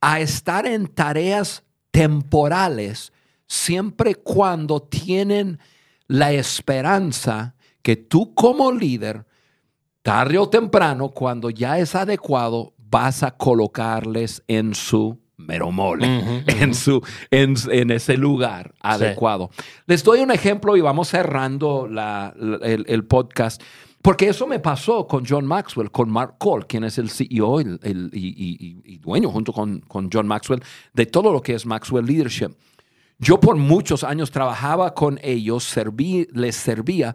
[0.00, 3.12] a estar en tareas temporales
[3.46, 5.58] siempre cuando tienen
[6.06, 9.26] la esperanza que tú como líder,
[10.02, 17.02] tarde o temprano, cuando ya es adecuado, vas a colocarles en su meromole, en, su,
[17.30, 19.50] en, ese lugar adecuado.
[19.86, 21.88] Les doy un ejemplo y vamos cerrando
[22.62, 23.62] el, podcast.
[24.02, 28.98] Porque eso me pasó con John Maxwell, con Mark Cole, quien es el CEO y,
[29.02, 32.50] dueño junto con, con John Maxwell de todo lo que es Maxwell Leadership.
[33.18, 37.14] Yo por muchos años trabajaba con ellos, serví, les servía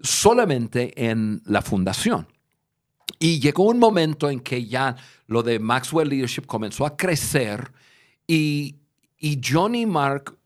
[0.00, 2.28] solamente en la fundación.
[3.18, 7.72] Y llegó un momento en que ya lo de Maxwell Leadership comenzó a crecer
[8.26, 8.76] y,
[9.18, 10.36] y John y Mark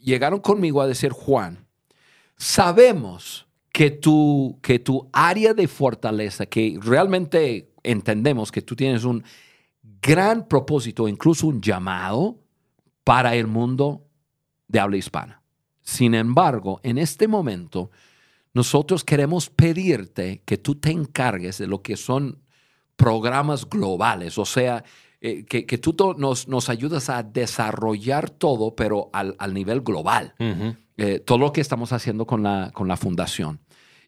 [0.00, 1.66] llegaron conmigo a decir, Juan,
[2.36, 9.22] sabemos que tu, que tu área de fortaleza, que realmente entendemos que tú tienes un
[10.00, 12.38] gran propósito, incluso un llamado
[13.04, 14.06] para el mundo
[14.68, 15.42] de habla hispana.
[15.82, 17.90] Sin embargo, en este momento,
[18.54, 22.42] nosotros queremos pedirte que tú te encargues de lo que son
[22.96, 24.82] programas globales, o sea,
[25.20, 30.34] eh, que, tú nos, nos ayudas a desarrollar todo, pero al, nivel global.
[30.98, 33.60] Eh, todo lo que estamos haciendo con la, con la fundación.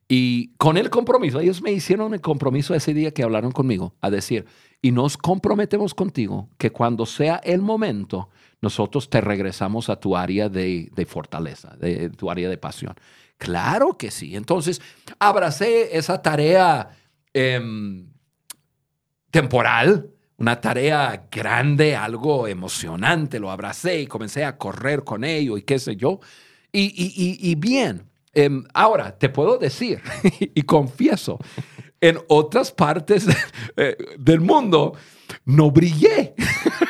[0.09, 4.11] Y con el compromiso, ellos me hicieron el compromiso ese día que hablaron conmigo, a
[4.11, 4.47] decir,
[4.81, 8.31] y nos comprometemos contigo que cuando sea el momento,
[8.63, 12.95] nosotros te regresamos a tu área de, fortaleza, de tu área de pasión.
[13.37, 14.35] Claro que sí.
[14.35, 14.81] Entonces,
[15.19, 16.91] abracé esa tarea
[17.35, 18.09] em,
[19.31, 25.63] temporal, una tarea grande, algo emocionante, lo abracé y comencé a correr con ello y
[25.63, 26.21] qué sé yo.
[26.73, 30.01] Y, bien, em, ahora te puedo decir
[30.55, 31.39] y confieso,
[32.01, 33.27] en otras partes
[33.77, 34.95] eh, del mundo
[35.45, 36.35] no brillé.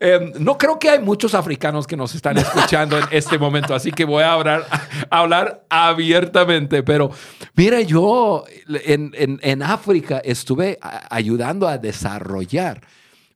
[0.00, 3.92] Em, no creo que hay muchos africanos que nos están escuchando en este momento, así
[3.92, 4.66] que voy a hablar,
[5.10, 6.82] hablar abiertamente.
[6.82, 7.10] Pero
[7.54, 10.78] mira, yo en, en África estuve
[11.10, 12.80] ayudando a desarrollar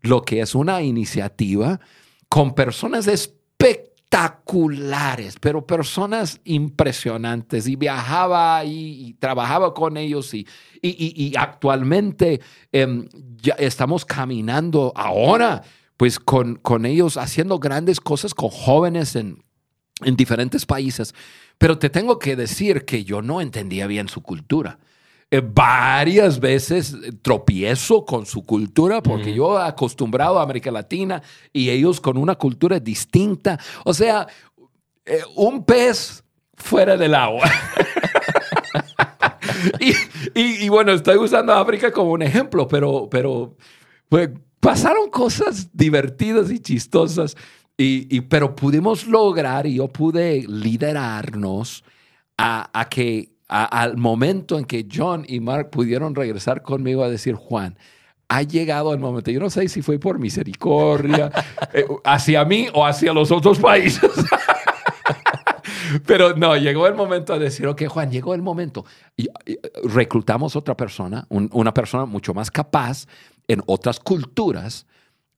[0.03, 1.81] lo que es una iniciativa
[2.29, 7.67] con personas espectaculares, pero personas impresionantes.
[7.67, 10.47] Y viajaba y, trabajaba con ellos y,
[10.81, 12.41] y, actualmente
[12.73, 15.65] em, ya estamos caminando ahora
[16.01, 19.45] pues con, con ellos haciendo grandes cosas con jóvenes en,
[20.03, 21.15] en diferentes países.
[21.59, 24.79] Pero te tengo que decir que yo no entendía bien su cultura.
[25.31, 32.01] Eh, varias veces tropiezo con su cultura porque yo acostumbrado a América Latina y ellos
[32.01, 33.61] con una cultura distinta.
[33.85, 34.27] O sea,
[35.05, 37.45] eh, un pez fuera del agua.
[40.35, 43.55] y, bueno, estoy usando África como un ejemplo, pero, pero
[44.09, 44.31] pues,
[44.61, 47.37] pasaron cosas divertidas y chistosas,
[47.77, 51.83] y, pero pudimos lograr y yo pude liderarnos
[52.37, 57.79] a, que al momento en que John y Mark pudieron regresar conmigo a decir, Juan,
[58.29, 59.31] ha llegado el momento.
[59.31, 61.31] Yo no sé si fue por misericordia
[61.73, 64.11] eh, hacia mí o hacia los otros países.
[66.07, 68.85] Pero no, llegó el momento de decir, ok, Juan, llegó el momento.
[69.17, 69.29] Y,
[69.85, 73.07] reclutamos otra persona, una persona mucho más capaz
[73.51, 74.87] en otras culturas.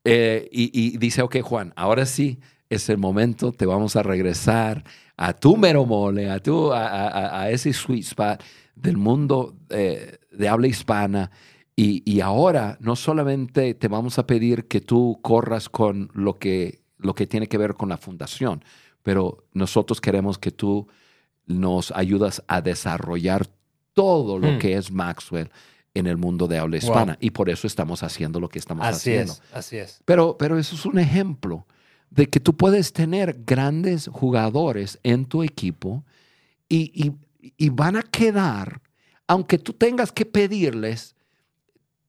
[0.04, 4.84] Eh, y, dice, ok, Juan, ahora sí es el momento, te vamos a regresar
[5.16, 8.42] a tu mero mole, a, tu, a, ese sweet spot
[8.74, 11.30] del mundo eh, de habla hispana.
[11.74, 16.82] Y, y, ahora no solamente te vamos a pedir que tú corras con lo que,
[16.98, 18.62] lo que tiene que ver con la fundación,
[19.02, 20.86] pero nosotros queremos que tú
[21.46, 23.46] nos ayudas a desarrollar
[23.94, 24.58] todo lo hmm.
[24.58, 25.50] que es Maxwell
[25.94, 27.18] en el mundo de habla hispana.
[27.20, 29.32] Y por eso estamos haciendo lo que estamos haciendo.
[29.32, 30.00] Es, así es.
[30.04, 31.66] Pero, pero eso es un ejemplo
[32.10, 36.04] de que tú puedes tener grandes jugadores en tu equipo
[36.68, 38.80] y, y van a quedar,
[39.26, 41.14] aunque tú tengas que pedirles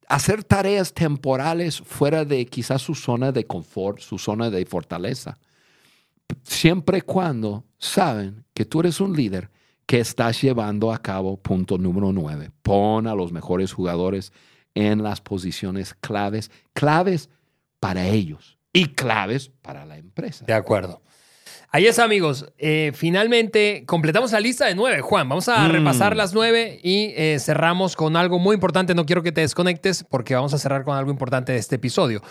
[0.08, 5.38] hacer tareas temporales fuera de quizás su zona de confort, su zona de fortaleza
[6.44, 9.50] siempre y cuando saben que tú eres un líder
[9.86, 12.52] que estás llevando a cabo punto número nueve.
[12.62, 14.32] Pon a los mejores jugadores
[14.76, 17.30] en las posiciones claves, claves
[17.80, 20.46] para ellos y claves para la empresa.
[20.46, 21.02] De acuerdo.
[21.70, 22.46] Ahí es, amigos.
[22.60, 25.28] Eh, finalmente completamos la lista de nueve, Juan.
[25.28, 25.72] Vamos a mm.
[25.72, 28.94] repasar las nueve y eh, cerramos con algo muy importante.
[28.94, 32.22] No quiero que te desconectes porque vamos a cerrar con algo importante de este episodio.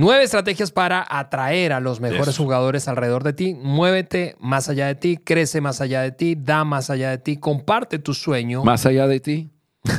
[0.00, 3.54] Nueve estrategias para atraer a los mejores jugadores alrededor de ti.
[3.60, 7.36] Muévete más allá de ti, crece más allá de ti, da más allá de ti,
[7.36, 8.62] comparte tu sueño.
[8.62, 9.50] Más allá de ti.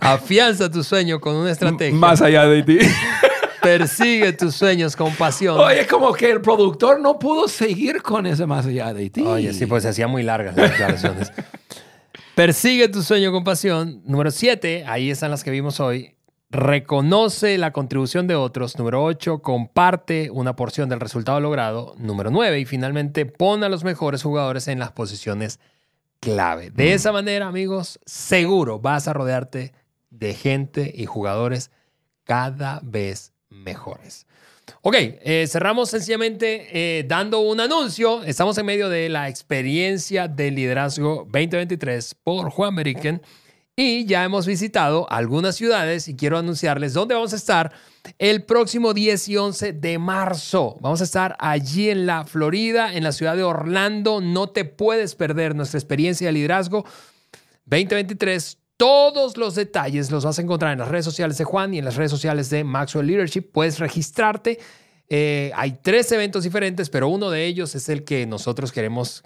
[0.00, 1.98] Afianza tu sueño con una estrategia.
[1.98, 2.78] Más allá de ti.
[3.60, 5.58] Persigue tus sueños con pasión.
[5.58, 9.22] Oye, como que el productor no pudo seguir con ese más allá de ti.
[9.22, 11.32] Oye, sí, pues se hacían muy largas las declaraciones.
[12.36, 14.00] Persigue tu sueño con pasión.
[14.04, 16.15] Número siete, ahí están las que vimos hoy.
[16.56, 18.78] Reconoce la contribución de otros.
[18.78, 21.94] Número 8, comparte una porción del resultado logrado.
[21.98, 25.60] Número 9, y finalmente pon a los mejores jugadores en las posiciones
[26.18, 26.70] clave.
[26.70, 29.74] De esa manera, amigos, seguro vas a rodearte
[30.08, 31.70] de gente y jugadores
[32.24, 34.26] cada vez mejores.
[34.80, 38.22] Ok, eh, cerramos sencillamente eh, dando un anuncio.
[38.22, 43.20] Estamos en medio de la experiencia de liderazgo 2023 por Juan Meriken
[43.76, 47.72] y ya hemos visitado algunas ciudades y quiero anunciarles dónde vamos a estar
[48.18, 50.76] el próximo 10 y 11 de marzo.
[50.80, 54.22] Vamos a estar allí en la Florida, en la ciudad de Orlando.
[54.22, 56.86] No te puedes perder nuestra experiencia de liderazgo
[57.66, 61.78] 2023 todos los detalles los vas a encontrar en las redes sociales de Juan y
[61.78, 63.42] en las redes sociales de Maxwell Leadership.
[63.50, 64.58] Puedes registrarte.
[65.08, 69.22] Eh, hay tres eventos diferentes, pero uno de ellos es el que nosotros queremos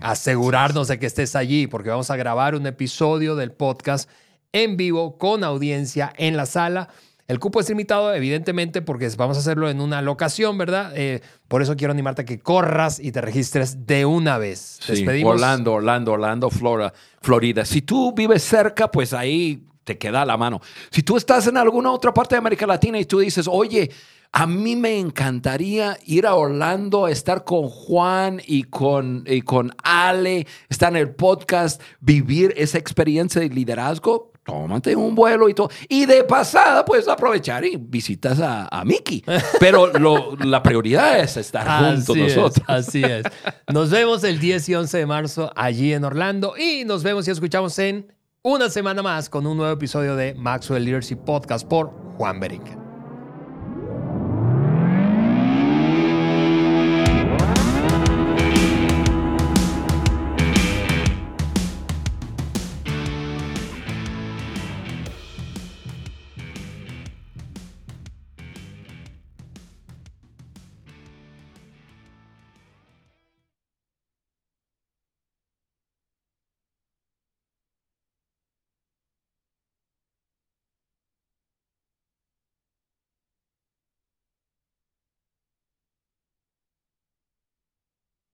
[0.00, 4.08] asegurarnos de que estés allí, porque vamos a grabar un episodio del podcast
[4.52, 6.88] en vivo con audiencia en la sala.
[7.28, 10.92] El cupo es limitado, evidentemente, porque vamos a hacerlo en una locación, ¿verdad?
[10.94, 14.78] Eh, por eso quiero animarte a que corras y te registres de una vez.
[14.82, 17.64] Sí, Orlando, Orlando, Orlando, Florida, Florida.
[17.64, 20.60] Si tú vives cerca, pues ahí te queda la mano.
[20.90, 23.90] Si tú estás en alguna otra parte de América Latina y tú dices, oye,
[24.32, 30.46] a mí me encantaría ir a Orlando, estar con Juan y con, y con Ale,
[30.68, 35.70] estar en el podcast, vivir esa experiencia de liderazgo tómate un vuelo y todo.
[35.88, 39.24] Y de pasada puedes aprovechar y visitas a, a Mickey.
[39.60, 39.92] Pero
[40.38, 42.64] la prioridad es estar juntos nosotros.
[42.66, 43.24] así es.
[43.72, 47.30] Nos vemos el 10 y 11 de marzo allí en Orlando y nos vemos y
[47.30, 48.12] escuchamos en
[48.42, 52.81] una semana más con un nuevo episodio de Maxwell Leadership Podcast por Juan Beric.